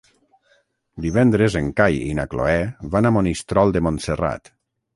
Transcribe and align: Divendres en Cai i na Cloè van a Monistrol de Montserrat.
Divendres 1.05 1.57
en 1.59 1.67
Cai 1.81 2.01
i 2.07 2.17
na 2.21 2.27
Cloè 2.33 2.57
van 2.97 3.09
a 3.11 3.15
Monistrol 3.19 3.77
de 3.79 3.87
Montserrat. 3.91 4.55